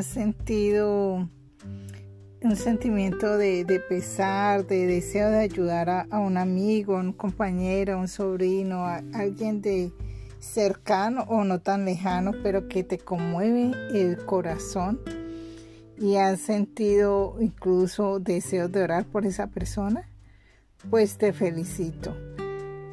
has 0.00 0.06
sentido 0.06 1.28
un 2.42 2.56
sentimiento 2.56 3.36
de, 3.36 3.82
pesar, 3.86 4.66
de 4.66 4.86
deseo 4.86 5.28
de 5.28 5.40
ayudar 5.40 5.90
a, 5.90 6.18
un 6.18 6.38
amigo, 6.38 6.96
a 6.96 7.00
un 7.00 7.12
compañero, 7.12 7.98
un 7.98 8.08
sobrino, 8.08 8.86
a 8.86 9.02
alguien 9.12 9.60
de 9.60 9.92
cercano 10.38 11.24
o 11.28 11.44
no 11.44 11.60
tan 11.60 11.84
lejano, 11.84 12.32
pero 12.42 12.66
que 12.66 12.82
te 12.82 12.96
conmueve 12.96 13.72
el 13.92 14.24
corazón 14.24 15.00
y 15.98 16.16
has 16.16 16.40
sentido 16.40 17.36
incluso 17.38 18.20
deseos 18.20 18.72
de 18.72 18.82
orar 18.82 19.04
por 19.04 19.26
esa 19.26 19.48
persona, 19.48 20.08
pues 20.88 21.18
te 21.18 21.34
felicito. 21.34 22.16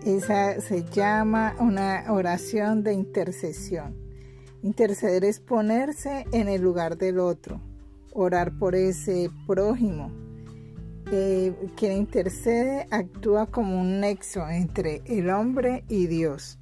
Esa 0.05 0.59
se 0.59 0.83
llama 0.83 1.55
una 1.57 2.03
oración 2.09 2.83
de 2.83 2.91
intercesión. 2.91 4.06
Interceder 4.67 5.23
es 5.23 5.39
ponerse 5.39 6.25
en 6.33 6.49
el 6.49 6.61
lugar 6.61 6.97
del 6.97 7.19
otro, 7.19 7.61
orar 8.11 8.51
por 8.59 8.75
ese 8.75 9.29
prójimo. 9.47 10.11
Eh, 11.09 11.53
quien 11.77 11.93
intercede 11.93 12.85
actúa 12.91 13.45
como 13.45 13.79
un 13.79 14.01
nexo 14.01 14.45
entre 14.49 15.03
el 15.05 15.29
hombre 15.29 15.85
y 15.87 16.07
Dios. 16.07 16.59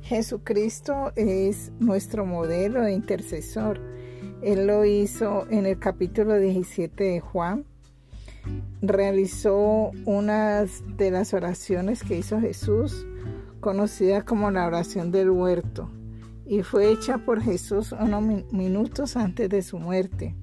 Jesucristo 0.00 1.12
es 1.14 1.70
nuestro 1.78 2.26
modelo 2.26 2.82
de 2.82 2.92
intercesor. 2.92 3.80
Él 4.42 4.66
lo 4.66 4.84
hizo 4.84 5.46
en 5.48 5.64
el 5.64 5.78
capítulo 5.78 6.36
17 6.40 7.04
de 7.04 7.20
Juan. 7.20 7.66
Realizó 8.80 9.92
una 10.06 10.64
de 10.64 11.10
las 11.12 11.34
oraciones 11.34 12.02
que 12.02 12.18
hizo 12.18 12.40
Jesús, 12.40 13.06
conocida 13.60 14.24
como 14.24 14.50
la 14.50 14.66
oración 14.66 15.12
del 15.12 15.30
huerto 15.30 15.88
y 16.46 16.62
fue 16.62 16.90
hecha 16.90 17.18
por 17.18 17.40
Jesús 17.40 17.92
unos 17.92 18.52
minutos 18.52 19.16
antes 19.16 19.48
de 19.48 19.62
su 19.62 19.78
muerte. 19.78 20.34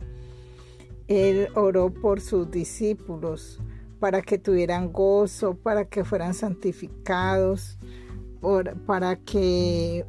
Él 1.07 1.47
oró 1.55 1.91
por 1.93 2.21
sus 2.21 2.49
discípulos 2.51 3.59
para 3.99 4.21
que 4.21 4.37
tuvieran 4.37 4.91
gozo, 4.93 5.55
para 5.55 5.85
que 5.85 6.03
fueran 6.05 6.33
santificados, 6.33 7.77
para, 8.85 9.17
que, 9.17 10.05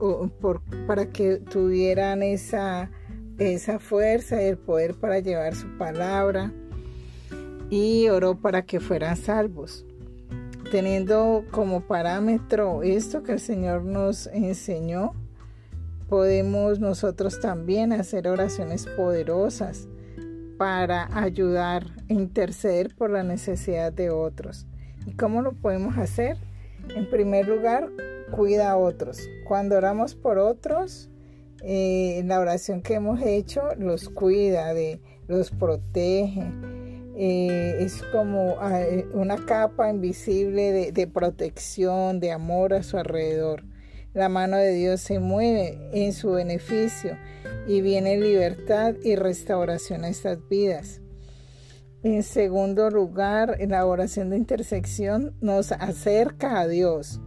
para 0.86 1.10
que 1.10 1.38
tuvieran 1.38 2.22
esa, 2.22 2.90
esa 3.38 3.78
fuerza 3.78 4.40
y 4.42 4.46
el 4.46 4.58
poder 4.58 4.94
para 4.94 5.18
llevar 5.18 5.54
su 5.54 5.66
palabra. 5.76 6.52
Y 7.70 8.08
oró 8.08 8.36
para 8.36 8.62
que 8.62 8.80
fueran 8.80 9.16
salvos. 9.16 9.84
Teniendo 10.70 11.44
como 11.50 11.80
parámetro 11.80 12.82
esto 12.82 13.22
que 13.22 13.32
el 13.32 13.40
Señor 13.40 13.84
nos 13.84 14.28
enseñó, 14.28 15.14
podemos 16.10 16.80
nosotros 16.80 17.38
también 17.40 17.92
hacer 17.92 18.26
oraciones 18.26 18.84
poderosas 18.96 19.88
para 20.58 21.08
ayudar 21.16 21.86
e 22.08 22.14
interceder 22.14 22.94
por 22.96 23.10
la 23.10 23.22
necesidad 23.22 23.92
de 23.92 24.10
otros. 24.10 24.66
¿Y 25.06 25.12
cómo 25.12 25.40
lo 25.40 25.52
podemos 25.52 25.96
hacer? 25.96 26.36
En 26.96 27.08
primer 27.08 27.46
lugar, 27.46 27.88
cuida 28.32 28.72
a 28.72 28.76
otros. 28.76 29.20
Cuando 29.46 29.76
oramos 29.76 30.16
por 30.16 30.38
otros, 30.38 31.08
eh, 31.62 32.22
la 32.26 32.40
oración 32.40 32.82
que 32.82 32.94
hemos 32.94 33.22
hecho 33.22 33.62
los 33.78 34.08
cuida, 34.08 34.74
de, 34.74 35.00
los 35.28 35.52
protege. 35.52 36.52
Eh, 37.16 37.76
es 37.78 38.02
como 38.10 38.56
ah, 38.58 38.80
una 39.12 39.36
capa 39.46 39.88
invisible 39.88 40.90
de 40.90 41.06
protección, 41.06 42.18
de 42.18 42.32
amor 42.32 42.74
a 42.74 42.82
su 42.82 42.98
alrededor. 42.98 43.69
La 44.12 44.28
mano 44.28 44.56
de 44.56 44.72
Dios 44.72 45.00
se 45.00 45.20
mueve 45.20 45.78
en 45.92 46.12
su 46.12 46.32
beneficio 46.32 47.16
y 47.68 47.80
viene 47.80 48.16
libertad 48.16 48.94
y 49.04 49.14
restauración 49.14 50.02
a 50.02 50.08
estas 50.08 50.48
vidas. 50.48 51.00
En 52.02 52.24
segundo 52.24 52.90
lugar, 52.90 53.56
la 53.68 53.86
oración 53.86 54.30
de 54.30 54.36
intersección 54.36 55.36
nos 55.40 55.70
acerca 55.70 56.58
a 56.58 56.66
Dios. 56.66 57.20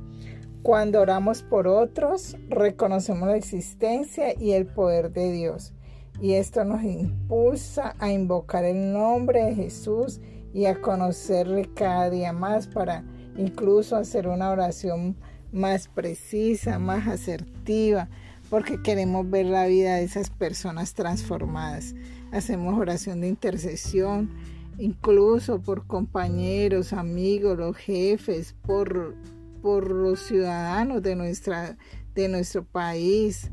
Cuando 0.62 1.00
oramos 1.00 1.42
por 1.44 1.68
otros, 1.68 2.36
reconocemos 2.50 3.30
la 3.30 3.38
existencia 3.38 4.34
y 4.38 4.52
el 4.52 4.66
poder 4.66 5.12
de 5.12 5.32
Dios. 5.32 5.74
Y 6.22 6.34
esto 6.34 6.66
nos 6.66 6.84
impulsa 6.84 7.96
a 8.00 8.12
invocar 8.12 8.66
el 8.66 8.92
nombre 8.92 9.46
de 9.46 9.56
Jesús 9.56 10.20
y 10.54 10.66
a 10.66 10.82
conocerle 10.82 11.70
cada 11.74 12.10
día 12.10 12.34
más 12.34 12.68
para 12.68 13.06
incluso 13.38 13.96
hacer 13.96 14.28
una 14.28 14.52
oración 14.52 15.16
más 15.54 15.88
precisa, 15.88 16.80
más 16.80 17.08
asertiva, 17.08 18.10
porque 18.50 18.82
queremos 18.82 19.30
ver 19.30 19.46
la 19.46 19.68
vida 19.68 19.96
de 19.96 20.04
esas 20.04 20.30
personas 20.30 20.94
transformadas. 20.94 21.96
Hacemos 22.32 22.78
oración 22.78 23.22
de 23.22 23.30
intercesión, 23.30 24.30
incluso 24.78 25.62
por 25.62 25.86
compañeros, 25.86 26.92
amigos, 26.92 27.58
los 27.58 27.78
jefes, 27.78 28.56
por, 28.64 29.16
por 29.62 29.92
los 29.92 30.20
ciudadanos 30.20 31.02
de, 31.04 31.16
nuestra, 31.16 31.78
de 32.16 32.28
nuestro 32.28 32.64
país. 32.66 33.52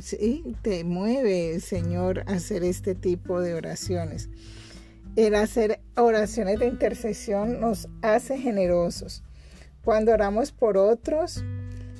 Sí, 0.00 0.56
te 0.62 0.82
mueve 0.82 1.54
el 1.54 1.60
Señor 1.60 2.24
hacer 2.26 2.64
este 2.64 2.94
tipo 2.94 3.40
de 3.40 3.54
oraciones. 3.54 4.30
El 5.14 5.36
hacer 5.36 5.80
oraciones 5.96 6.58
de 6.58 6.66
intercesión 6.66 7.60
nos 7.60 7.88
hace 8.02 8.38
generosos 8.38 9.22
cuando 9.84 10.12
oramos 10.12 10.50
por 10.50 10.76
otros, 10.76 11.44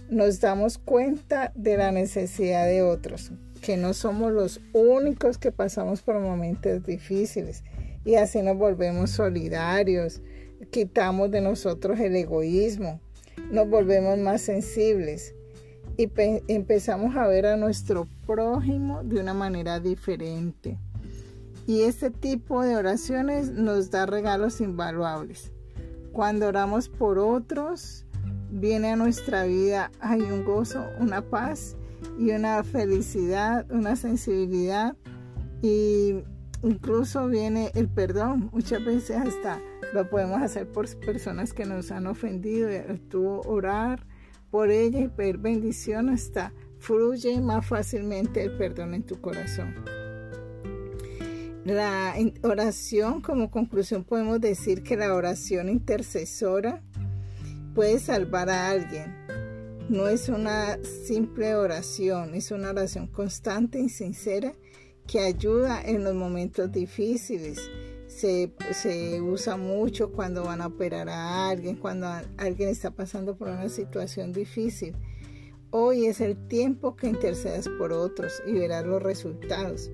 nos 0.09 0.41
damos 0.41 0.79
cuenta 0.79 1.53
de 1.55 1.77
la 1.77 1.93
necesidad 1.93 2.67
de 2.67 2.83
otros, 2.83 3.33
que 3.61 3.77
no 3.77 3.95
somos 3.95 4.33
los 4.33 4.61
únicos 4.73 5.39
que 5.39 5.53
pasamos 5.53 6.03
por 6.03 6.19
momentos 6.19 6.85
difíciles 6.85 7.63
y 8.05 8.17
así 8.17 8.43
nos 8.43 8.57
volvemos 8.57 9.11
solidarios, 9.11 10.21
quitamos 10.71 11.31
de 11.31 11.41
nosotros 11.41 11.99
el 12.01 12.17
egoísmo, 12.17 13.01
nos 13.51 13.69
volvemos 13.69 14.19
más 14.19 14.43
sensibles 14.43 15.35
y 15.97 16.11
empezamos 16.49 17.17
a 17.17 17.27
ver 17.27 17.47
a 17.47 17.57
nuestro 17.57 18.09
prójimo 18.27 19.03
de 19.05 19.21
una 19.21 19.35
manera 19.35 19.81
diferente. 19.81 20.79
Y 21.67 21.83
este 21.83 22.11
tipo 22.11 22.63
de 22.63 22.77
oraciones 22.77 23.51
nos 23.51 23.91
da 23.91 24.05
regalos 24.05 24.61
invaluables. 24.61 25.54
Cuando 26.15 26.47
oramos 26.47 26.89
por 26.89 27.19
otros, 27.19 28.07
viene 28.49 28.93
a 28.93 28.97
nuestra 28.97 29.43
vida, 29.47 29.91
hay 29.99 30.21
un 30.21 30.45
gozo, 30.45 30.87
una 31.01 31.29
paz 31.29 31.77
y 32.21 32.31
una 32.31 32.63
felicidad, 32.63 33.69
una 33.73 33.97
sensibilidad 33.97 34.97
y 35.61 36.23
incluso 36.63 37.27
viene 37.27 37.73
el 37.75 37.89
perdón. 37.89 38.49
Muchas 38.53 38.85
veces 38.85 39.17
hasta 39.17 39.61
lo 39.93 40.09
podemos 40.09 40.41
hacer 40.41 40.71
por 40.71 40.87
personas 41.01 41.53
que 41.53 41.65
nos 41.65 41.91
han 41.91 42.07
ofendido 42.07 42.71
y 42.71 42.97
tú 43.09 43.41
orar 43.45 44.07
por 44.53 44.71
ellas 44.71 45.03
y 45.03 45.09
pedir 45.09 45.39
bendición 45.39 46.11
hasta 46.11 46.53
fluye 46.79 47.41
más 47.41 47.67
fácilmente 47.67 48.45
el 48.45 48.57
perdón 48.57 48.95
en 48.95 49.03
tu 49.03 49.21
corazón. 49.21 49.75
La 51.65 52.15
oración, 52.43 53.23
como 53.23 53.51
conclusión, 53.51 54.05
podemos 54.05 54.39
decir 54.39 54.83
que 54.83 54.99
la 54.99 55.15
oración 55.15 55.71
intercesora 55.71 56.83
puede 57.75 57.99
salvar 58.01 58.51
a 58.51 58.69
alguien. 58.69 59.17
No 59.89 60.09
es 60.09 60.29
una 60.29 60.79
simple 60.85 61.55
oración, 61.55 62.35
es 62.35 62.51
una 62.51 62.69
oración 62.69 63.07
constante 63.07 63.81
y 63.81 63.89
sincera 63.89 64.53
que 65.07 65.21
ayuda 65.21 65.81
en 65.83 66.05
los 66.05 66.15
momentos 66.15 66.71
difíciles. 66.71 67.71
Se, 68.09 68.53
se, 68.73 69.23
usa 69.23 69.57
mucho 69.57 70.13
cuando 70.13 70.45
van 70.45 70.61
a 70.61 70.67
operar 70.67 71.09
a 71.09 71.49
alguien, 71.49 71.77
cuando 71.77 72.07
alguien 72.37 72.69
está 72.69 72.91
pasando 72.91 73.37
por 73.37 73.49
una 73.49 73.71
situación 73.71 74.35
difícil. 74.35 74.95
Hoy 75.71 76.05
es 76.05 76.21
el 76.21 76.47
tiempo 76.47 76.95
que 76.95 77.09
intercedas 77.09 77.71
por 77.79 77.91
otros 77.91 78.43
y 78.47 78.53
verás 78.53 78.85
los 78.85 79.03
resultados 79.03 79.91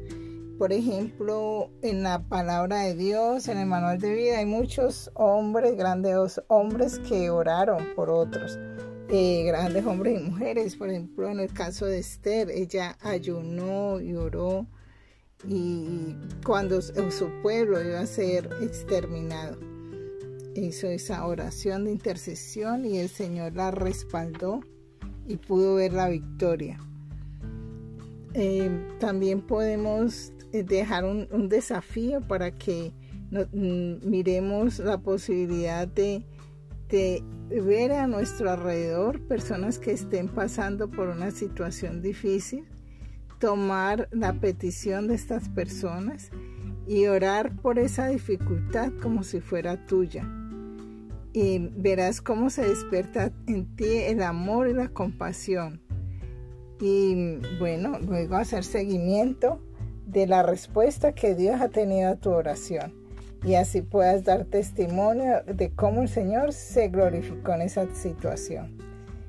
por 0.60 0.74
ejemplo, 0.74 1.70
en 1.80 2.02
la 2.02 2.28
palabra 2.28 2.80
de 2.80 2.94
Dios, 2.94 3.48
en 3.48 3.56
el 3.56 3.64
manual 3.64 3.98
de 3.98 4.12
vida, 4.12 4.40
hay 4.40 4.44
muchos 4.44 5.10
hombres, 5.14 5.74
grandes 5.74 6.38
hombres 6.48 6.98
que 6.98 7.30
oraron 7.30 7.82
por 7.96 8.10
otros, 8.10 8.58
eh, 9.08 9.44
grandes 9.46 9.86
hombres 9.86 10.20
y 10.20 10.22
mujeres. 10.22 10.76
Por 10.76 10.90
ejemplo, 10.90 11.30
en 11.30 11.40
el 11.40 11.50
caso 11.50 11.86
de 11.86 12.00
Esther, 12.00 12.50
ella 12.50 12.98
ayunó 13.00 14.02
y 14.02 14.14
oró 14.14 14.66
y 15.48 16.14
cuando 16.44 16.82
su 16.82 17.30
pueblo 17.40 17.82
iba 17.82 18.00
a 18.00 18.06
ser 18.06 18.50
exterminado, 18.60 19.58
hizo 20.54 20.88
esa 20.88 21.26
oración 21.26 21.86
de 21.86 21.92
intercesión 21.92 22.84
y 22.84 22.98
el 22.98 23.08
Señor 23.08 23.54
la 23.54 23.70
respaldó 23.70 24.60
y 25.26 25.38
pudo 25.38 25.76
ver 25.76 25.94
la 25.94 26.10
victoria. 26.10 26.78
Eh, 28.34 28.70
también 28.98 29.40
podemos 29.40 30.32
eh, 30.52 30.62
dejar 30.62 31.04
un, 31.04 31.48
desafío 31.48 32.20
para 32.20 32.52
que 32.52 32.92
mm, 33.30 34.08
miremos 34.08 34.78
la 34.78 34.98
posibilidad 34.98 35.88
de, 35.88 36.24
de 36.88 37.24
ver 37.50 37.92
a 37.92 38.06
nuestro 38.06 38.50
alrededor 38.50 39.20
personas 39.26 39.78
que 39.78 39.92
estén 39.92 40.28
pasando 40.28 40.88
por 40.90 41.08
una 41.08 41.30
situación 41.32 42.02
difícil, 42.02 42.66
tomar 43.40 44.08
la 44.12 44.34
petición 44.34 45.08
de 45.08 45.14
estas 45.14 45.48
personas 45.48 46.30
y 46.86 47.06
orar 47.06 47.56
por 47.56 47.78
esa 47.78 48.08
dificultad 48.08 48.92
como 49.00 49.22
si 49.22 49.40
fuera 49.40 49.86
tuya. 49.86 50.28
Y 51.32 51.70
verás 51.76 52.20
cómo 52.20 52.50
se 52.50 52.68
despierta 52.68 53.32
en 53.46 53.76
ti 53.76 53.98
el 54.06 54.22
amor 54.22 54.68
y 54.68 54.74
la 54.74 54.88
compasión. 54.88 55.80
Y 56.80 57.36
bueno, 57.58 57.98
luego 57.98 58.36
hacer 58.36 58.64
seguimiento 58.64 59.60
de 60.06 60.26
la 60.26 60.42
respuesta 60.42 61.12
que 61.12 61.34
Dios 61.34 61.60
ha 61.60 61.68
tenido 61.68 62.10
a 62.10 62.16
tu 62.16 62.30
oración. 62.30 62.94
Y 63.44 63.54
así 63.54 63.80
puedas 63.80 64.24
dar 64.24 64.44
testimonio 64.44 65.42
de 65.46 65.70
cómo 65.70 66.02
el 66.02 66.08
Señor 66.08 66.52
se 66.52 66.88
glorificó 66.88 67.54
en 67.54 67.62
esa 67.62 67.86
situación. 67.94 68.76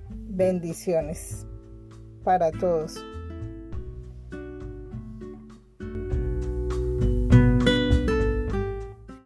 Bendiciones 0.10 1.46
para 2.24 2.52
todos. 2.52 3.04